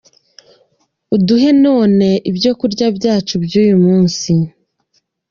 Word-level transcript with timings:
Uduhe 1.15 1.49
none 1.65 2.07
ibyokurya 2.29 2.87
byacu 2.97 3.33
by’uyu 3.43 3.75
munsi 3.85 4.31